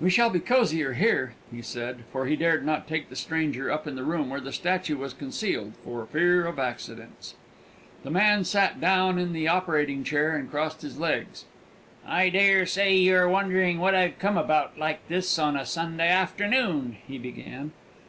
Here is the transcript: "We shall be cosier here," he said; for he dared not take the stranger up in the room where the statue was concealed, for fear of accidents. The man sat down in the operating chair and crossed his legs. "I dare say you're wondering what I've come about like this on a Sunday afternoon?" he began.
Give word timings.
"We 0.00 0.10
shall 0.10 0.30
be 0.30 0.38
cosier 0.38 0.92
here," 0.92 1.34
he 1.50 1.60
said; 1.60 2.04
for 2.12 2.26
he 2.26 2.36
dared 2.36 2.64
not 2.64 2.86
take 2.86 3.08
the 3.08 3.16
stranger 3.16 3.68
up 3.68 3.84
in 3.84 3.96
the 3.96 4.04
room 4.04 4.30
where 4.30 4.38
the 4.38 4.52
statue 4.52 4.96
was 4.96 5.12
concealed, 5.12 5.72
for 5.82 6.06
fear 6.06 6.46
of 6.46 6.60
accidents. 6.60 7.34
The 8.04 8.12
man 8.12 8.44
sat 8.44 8.80
down 8.80 9.18
in 9.18 9.32
the 9.32 9.48
operating 9.48 10.04
chair 10.04 10.36
and 10.36 10.48
crossed 10.48 10.82
his 10.82 11.00
legs. 11.00 11.46
"I 12.06 12.28
dare 12.28 12.64
say 12.64 12.94
you're 12.94 13.28
wondering 13.28 13.80
what 13.80 13.96
I've 13.96 14.20
come 14.20 14.38
about 14.38 14.78
like 14.78 15.00
this 15.08 15.36
on 15.36 15.56
a 15.56 15.66
Sunday 15.66 16.10
afternoon?" 16.10 16.98
he 17.04 17.18
began. 17.18 17.72